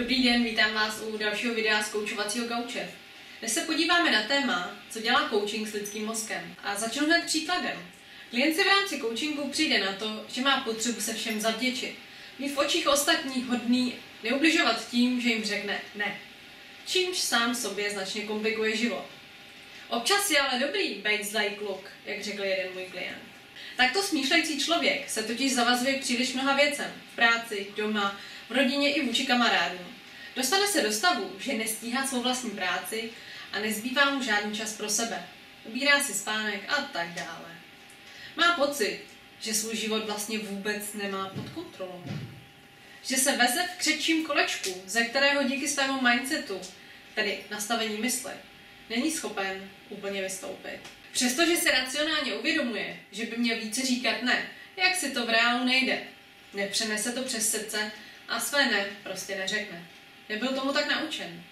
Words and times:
Dobrý 0.00 0.22
den, 0.22 0.44
vítám 0.44 0.74
vás 0.74 1.00
u 1.00 1.18
dalšího 1.18 1.54
videa 1.54 1.82
z 1.82 1.88
koučovacího 1.88 2.46
gauče. 2.46 2.90
Dnes 3.40 3.54
se 3.54 3.60
podíváme 3.60 4.10
na 4.10 4.22
téma, 4.22 4.76
co 4.90 5.00
dělá 5.00 5.28
coaching 5.28 5.68
s 5.68 5.72
lidským 5.72 6.06
mozkem. 6.06 6.54
A 6.64 6.76
začnu 6.76 7.06
hned 7.06 7.24
příkladem. 7.24 7.86
Klient 8.30 8.56
si 8.56 8.64
v 8.64 8.66
rámci 8.66 9.00
coachingu 9.00 9.48
přijde 9.48 9.78
na 9.78 9.92
to, 9.92 10.24
že 10.28 10.40
má 10.40 10.60
potřebu 10.60 11.00
se 11.00 11.14
všem 11.14 11.40
zavděčit. 11.40 11.94
Mít 12.38 12.54
v 12.54 12.58
očích 12.58 12.88
ostatních 12.88 13.46
hodný, 13.46 13.94
neubližovat 14.22 14.88
tím, 14.90 15.20
že 15.20 15.28
jim 15.28 15.44
řekne 15.44 15.80
ne. 15.94 16.18
Čímž 16.86 17.18
sám 17.18 17.54
sobě 17.54 17.90
značně 17.90 18.22
komplikuje 18.22 18.76
život. 18.76 19.06
Občas 19.88 20.30
je 20.30 20.40
ale 20.40 20.60
dobrý 20.60 20.94
být 20.94 21.24
zlej 21.24 21.50
kluk, 21.50 21.90
jak 22.06 22.22
řekl 22.24 22.42
jeden 22.42 22.72
můj 22.74 22.84
klient. 22.84 23.22
Takto 23.76 24.02
smýšlející 24.02 24.60
člověk 24.60 25.10
se 25.10 25.22
totiž 25.22 25.54
zavazuje 25.54 25.98
příliš 25.98 26.32
mnoha 26.32 26.56
věcem. 26.56 26.92
V 27.12 27.16
práci, 27.16 27.66
doma, 27.76 28.20
v 28.50 28.52
rodině 28.52 28.94
i 28.94 29.06
vůči 29.06 29.26
kamarádům. 29.26 29.86
Dostane 30.36 30.66
se 30.66 30.82
do 30.82 30.92
stavu, 30.92 31.32
že 31.38 31.54
nestíhá 31.54 32.06
svou 32.06 32.22
vlastní 32.22 32.50
práci 32.50 33.10
a 33.52 33.58
nezbývá 33.58 34.10
mu 34.10 34.22
žádný 34.22 34.56
čas 34.56 34.72
pro 34.72 34.90
sebe. 34.90 35.26
Ubírá 35.64 36.00
si 36.00 36.14
spánek 36.14 36.60
a 36.68 36.82
tak 36.82 37.08
dále. 37.08 37.56
Má 38.36 38.52
pocit, 38.52 39.00
že 39.40 39.54
svůj 39.54 39.76
život 39.76 40.04
vlastně 40.04 40.38
vůbec 40.38 40.92
nemá 40.94 41.28
pod 41.28 41.48
kontrolou. 41.48 42.04
Že 43.02 43.16
se 43.16 43.36
veze 43.36 43.68
v 43.74 43.78
křečím 43.78 44.26
kolečku, 44.26 44.82
ze 44.86 45.04
kterého 45.04 45.42
díky 45.42 45.68
svému 45.68 46.00
mindsetu, 46.00 46.60
tedy 47.14 47.38
nastavení 47.50 47.96
mysli, 47.96 48.32
není 48.90 49.10
schopen 49.10 49.70
úplně 49.88 50.22
vystoupit. 50.22 50.78
Přestože 51.12 51.56
se 51.56 51.70
racionálně 51.70 52.34
uvědomuje, 52.34 53.00
že 53.12 53.26
by 53.26 53.36
měl 53.36 53.58
více 53.58 53.86
říkat 53.86 54.22
ne, 54.22 54.48
jak 54.76 54.96
si 54.96 55.10
to 55.10 55.26
v 55.26 55.30
reálu 55.30 55.64
nejde. 55.64 56.02
Nepřenese 56.54 57.12
to 57.12 57.22
přes 57.22 57.50
srdce 57.50 57.92
a 58.30 58.40
své 58.40 58.66
ne 58.66 58.86
prostě 59.02 59.36
neřekne. 59.36 59.86
Nebyl 60.28 60.48
tomu 60.48 60.72
tak 60.72 60.88
naučen. 60.88 61.42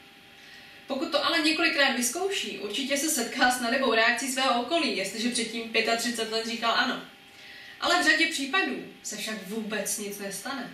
Pokud 0.87 1.11
to 1.11 1.25
ale 1.27 1.39
několikrát 1.39 1.97
vyzkouší, 1.97 2.59
určitě 2.59 2.97
se 2.97 3.11
setká 3.11 3.51
s 3.51 3.61
nelibou 3.61 3.95
reakcí 3.95 4.33
svého 4.33 4.63
okolí, 4.63 4.97
jestliže 4.97 5.31
předtím 5.31 5.73
35 5.97 6.33
let 6.33 6.47
říkal 6.47 6.73
ano. 6.73 7.03
Ale 7.81 8.03
v 8.03 8.07
řadě 8.07 8.27
případů 8.27 8.85
se 9.03 9.17
však 9.17 9.47
vůbec 9.47 9.99
nic 9.99 10.19
nestane. 10.19 10.71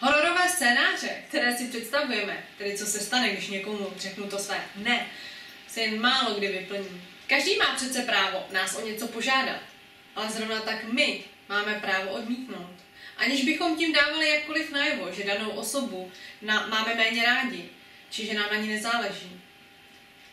Hororové 0.00 0.48
scénáře, 0.48 1.22
které 1.28 1.56
si 1.56 1.68
představujeme, 1.68 2.44
tedy 2.58 2.78
co 2.78 2.86
se 2.86 3.00
stane, 3.00 3.30
když 3.30 3.48
někomu 3.48 3.92
řeknu 3.96 4.28
to 4.28 4.38
své 4.38 4.64
ne, 4.76 5.06
se 5.68 5.80
jen 5.80 6.00
málo 6.00 6.34
kdy 6.34 6.48
vyplní. 6.48 7.02
Každý 7.26 7.56
má 7.56 7.74
přece 7.76 8.02
právo 8.02 8.46
nás 8.52 8.76
o 8.76 8.86
něco 8.86 9.08
požádat, 9.08 9.60
ale 10.16 10.30
zrovna 10.30 10.60
tak 10.60 10.84
my 10.84 11.24
máme 11.48 11.74
právo 11.74 12.10
odmítnout. 12.10 12.74
Aniž 13.16 13.44
bychom 13.44 13.76
tím 13.76 13.92
dávali 13.92 14.28
jakkoliv 14.28 14.70
najevo, 14.70 15.12
že 15.12 15.24
danou 15.24 15.50
osobu 15.50 16.12
na, 16.42 16.66
máme 16.66 16.94
méně 16.94 17.22
rádi, 17.22 17.68
či 18.10 18.26
že 18.26 18.34
nám 18.34 18.48
ani 18.50 18.68
nezáleží. 18.68 19.40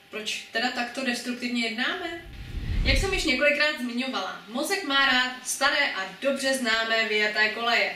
Proč 0.10 0.48
teda 0.52 0.72
takto 0.72 1.06
destruktivně 1.06 1.64
jednáme? 1.64 2.22
Jak 2.84 2.98
jsem 2.98 3.14
již 3.14 3.24
několikrát 3.24 3.82
zmiňovala, 3.82 4.46
mozek 4.48 4.84
má 4.84 5.06
rád 5.06 5.48
staré 5.48 5.94
a 5.96 6.06
dobře 6.22 6.54
známé 6.54 7.08
vyjaté 7.10 7.50
koleje. 7.50 7.94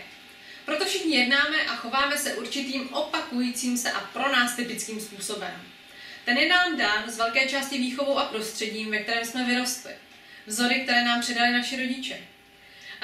Proto 0.65 0.85
všichni 0.85 1.15
jednáme 1.15 1.61
a 1.61 1.75
chováme 1.75 2.17
se 2.17 2.33
určitým 2.33 2.93
opakujícím 2.93 3.77
se 3.77 3.91
a 3.91 3.99
pro 3.99 4.31
nás 4.31 4.55
typickým 4.55 5.01
způsobem. 5.01 5.61
Ten 6.25 6.37
je 6.37 6.49
nám 6.49 6.77
dán 6.77 7.03
z 7.11 7.17
velké 7.17 7.47
části 7.47 7.77
výchovou 7.77 8.17
a 8.17 8.25
prostředím, 8.25 8.91
ve 8.91 8.99
kterém 8.99 9.25
jsme 9.25 9.45
vyrostli. 9.45 9.91
Vzory, 10.45 10.75
které 10.75 11.03
nám 11.03 11.21
předali 11.21 11.51
naši 11.51 11.81
rodiče. 11.81 12.19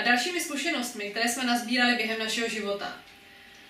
A 0.02 0.04
dalšími 0.04 0.42
zkušenostmi, 0.42 1.10
které 1.10 1.30
jsme 1.30 1.44
nazbírali 1.44 1.96
během 1.96 2.20
našeho 2.20 2.50
života. 2.50 3.00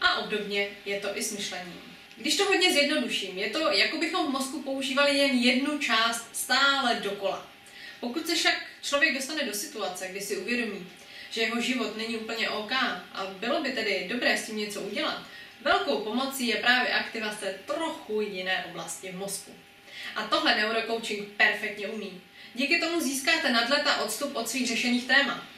A 0.01 0.17
obdobně 0.17 0.67
je 0.85 0.99
to 0.99 1.17
i 1.17 1.23
s 1.23 1.31
myšlením. 1.31 1.81
Když 2.17 2.37
to 2.37 2.45
hodně 2.45 2.71
zjednoduším, 2.71 3.37
je 3.37 3.49
to, 3.49 3.71
jako 3.71 3.97
bychom 3.97 4.27
v 4.27 4.29
mozku 4.29 4.61
používali 4.61 5.17
jen 5.17 5.31
jednu 5.31 5.79
část 5.79 6.29
stále 6.33 6.95
dokola. 6.95 7.47
Pokud 7.99 8.27
se 8.27 8.35
však 8.35 8.63
člověk 8.81 9.15
dostane 9.15 9.43
do 9.43 9.53
situace, 9.53 10.07
kdy 10.07 10.21
si 10.21 10.37
uvědomí, 10.37 10.87
že 11.31 11.41
jeho 11.41 11.61
život 11.61 11.97
není 11.97 12.17
úplně 12.17 12.49
OK 12.49 12.71
a 13.13 13.33
bylo 13.39 13.61
by 13.61 13.71
tedy 13.71 14.05
dobré 14.09 14.37
s 14.37 14.45
tím 14.45 14.57
něco 14.57 14.81
udělat, 14.81 15.23
velkou 15.61 15.99
pomocí 15.99 16.47
je 16.47 16.55
právě 16.55 16.93
aktivace 16.93 17.59
trochu 17.65 18.21
jiné 18.21 18.65
oblasti 18.69 19.11
v 19.11 19.15
mozku. 19.15 19.51
A 20.15 20.27
tohle 20.27 20.55
neurocoaching 20.55 21.27
perfektně 21.27 21.87
umí. 21.87 22.21
Díky 22.53 22.79
tomu 22.79 23.01
získáte 23.01 23.51
nadhled 23.51 23.87
a 23.87 24.01
odstup 24.01 24.35
od 24.35 24.49
svých 24.49 24.67
řešených 24.67 25.07
témat. 25.07 25.51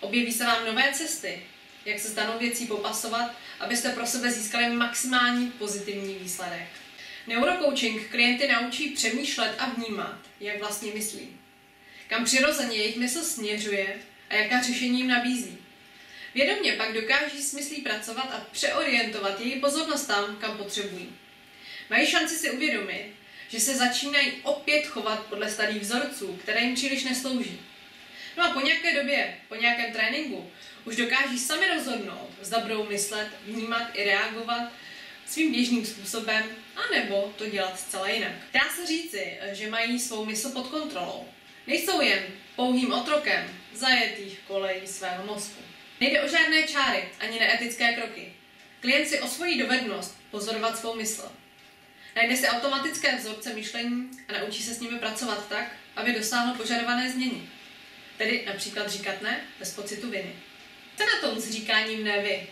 Objeví 0.00 0.32
se 0.32 0.44
vám 0.44 0.66
nové 0.66 0.92
cesty, 0.92 1.42
jak 1.84 1.98
se 1.98 2.08
s 2.08 2.14
danou 2.14 2.38
věcí 2.38 2.66
popasovat, 2.66 3.30
abyste 3.60 3.90
pro 3.90 4.06
sebe 4.06 4.30
získali 4.30 4.68
maximální 4.68 5.50
pozitivní 5.50 6.14
výsledek. 6.14 6.68
Neurocoaching 7.26 8.08
klienty 8.10 8.48
naučí 8.48 8.90
přemýšlet 8.90 9.54
a 9.58 9.66
vnímat, 9.70 10.18
jak 10.40 10.58
vlastně 10.58 10.92
myslí. 10.94 11.36
Kam 12.08 12.24
přirozeně 12.24 12.76
jejich 12.76 12.96
mysl 12.96 13.22
směřuje 13.22 13.96
a 14.30 14.34
jaká 14.34 14.62
řešení 14.62 14.98
jim 14.98 15.08
nabízí. 15.08 15.58
Vědomě 16.34 16.72
pak 16.72 16.92
dokáží 16.92 17.42
s 17.42 17.54
myslí 17.54 17.82
pracovat 17.82 18.30
a 18.32 18.46
přeorientovat 18.52 19.40
její 19.40 19.60
pozornost 19.60 20.06
tam, 20.06 20.36
kam 20.36 20.56
potřebují. 20.56 21.08
Mají 21.90 22.06
šanci 22.06 22.36
si 22.36 22.50
uvědomit, 22.50 23.12
že 23.48 23.60
se 23.60 23.76
začínají 23.76 24.32
opět 24.42 24.86
chovat 24.86 25.26
podle 25.26 25.50
starých 25.50 25.82
vzorců, 25.82 26.38
které 26.42 26.60
jim 26.60 26.74
příliš 26.74 27.04
neslouží. 27.04 27.60
No 28.38 28.44
a 28.44 28.50
po 28.50 28.60
nějaké 28.60 28.94
době, 28.94 29.34
po 29.48 29.54
nějakém 29.54 29.92
tréninku, 29.92 30.50
už 30.84 30.96
dokáží 30.96 31.38
sami 31.38 31.68
rozhodnout, 31.68 32.30
zda 32.40 32.58
budou 32.58 32.86
myslet, 32.86 33.28
vnímat 33.46 33.90
i 33.94 34.04
reagovat 34.04 34.72
svým 35.26 35.52
běžným 35.52 35.86
způsobem, 35.86 36.44
anebo 36.88 37.34
to 37.36 37.46
dělat 37.46 37.80
zcela 37.80 38.08
jinak. 38.08 38.32
Dá 38.52 38.60
se 38.76 38.86
říci, 38.86 39.38
že 39.52 39.70
mají 39.70 39.98
svou 39.98 40.24
mysl 40.24 40.50
pod 40.50 40.66
kontrolou. 40.66 41.28
Nejsou 41.66 42.00
jen 42.00 42.22
pouhým 42.56 42.92
otrokem 42.92 43.50
zajetých 43.74 44.38
kolejí 44.46 44.86
svého 44.86 45.26
mozku. 45.26 45.62
Nejde 46.00 46.22
o 46.22 46.28
žádné 46.28 46.62
čáry 46.62 47.08
ani 47.20 47.38
neetické 47.38 47.92
kroky. 47.92 48.32
Klient 48.80 49.08
si 49.08 49.20
osvojí 49.20 49.58
dovednost 49.58 50.20
pozorovat 50.30 50.78
svou 50.78 50.94
mysl. 50.94 51.32
Najde 52.16 52.36
si 52.36 52.46
automatické 52.46 53.16
vzorce 53.16 53.54
myšlení 53.54 54.10
a 54.28 54.32
naučí 54.40 54.62
se 54.62 54.74
s 54.74 54.80
nimi 54.80 54.98
pracovat 54.98 55.48
tak, 55.48 55.72
aby 55.96 56.12
dosáhl 56.12 56.54
požadované 56.54 57.10
změny. 57.10 57.48
Tedy 58.18 58.44
například 58.46 58.90
říkat 58.90 59.22
ne 59.22 59.40
bez 59.58 59.74
pocitu 59.74 60.10
viny. 60.10 60.34
Co 60.96 61.04
na 61.06 61.28
tom 61.28 61.40
s 61.40 61.50
říkáním 61.50 62.04
ne 62.04 62.22
vy? 62.22 62.46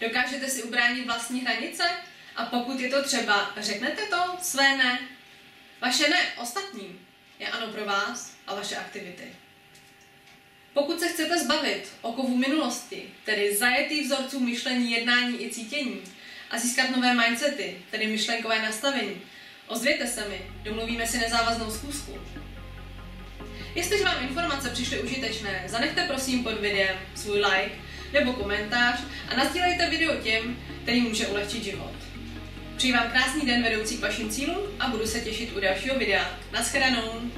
Dokážete 0.00 0.48
si 0.48 0.62
ubránit 0.62 1.06
vlastní 1.06 1.40
hranice? 1.40 1.84
A 2.36 2.46
pokud 2.46 2.80
je 2.80 2.90
to 2.90 3.02
třeba, 3.02 3.54
řeknete 3.56 4.02
to 4.06 4.36
své 4.42 4.76
ne? 4.76 4.98
Vaše 5.80 6.08
ne 6.08 6.18
ostatním 6.36 7.06
je 7.38 7.48
ano 7.48 7.72
pro 7.72 7.84
vás 7.84 8.36
a 8.46 8.54
vaše 8.54 8.76
aktivity. 8.76 9.24
Pokud 10.74 11.00
se 11.00 11.08
chcete 11.08 11.38
zbavit 11.38 11.92
okovu 12.00 12.36
minulosti, 12.36 13.14
tedy 13.24 13.56
zajetý 13.56 14.02
vzorců 14.02 14.40
myšlení, 14.40 14.90
jednání 14.90 15.44
i 15.44 15.50
cítění, 15.50 16.02
a 16.50 16.58
získat 16.58 16.90
nové 16.90 17.14
mindsety, 17.14 17.82
tedy 17.90 18.06
myšlenkové 18.06 18.62
nastavení, 18.62 19.22
ozvěte 19.66 20.06
se 20.06 20.28
mi, 20.28 20.50
domluvíme 20.62 21.06
si 21.06 21.18
nezávaznou 21.18 21.70
schůzku. 21.70 22.18
Jestliže 23.74 24.04
vám 24.04 24.22
informace 24.22 24.70
přišly 24.70 25.00
užitečné, 25.00 25.64
zanechte 25.66 26.02
prosím 26.02 26.44
pod 26.44 26.60
videem 26.60 26.96
svůj 27.14 27.38
like 27.38 27.72
nebo 28.12 28.32
komentář 28.32 29.00
a 29.28 29.36
nazdílejte 29.36 29.90
video 29.90 30.16
těm, 30.16 30.56
kterým 30.82 31.04
může 31.04 31.26
ulehčit 31.26 31.64
život. 31.64 31.92
Přeji 32.76 32.92
vám 32.92 33.10
krásný 33.10 33.46
den 33.46 33.62
vedoucí 33.62 33.96
k 33.96 34.02
vašim 34.02 34.30
cílům 34.30 34.62
a 34.80 34.88
budu 34.88 35.06
se 35.06 35.20
těšit 35.20 35.56
u 35.56 35.60
dalšího 35.60 35.98
videa. 35.98 36.38
Naschledanou! 36.52 37.30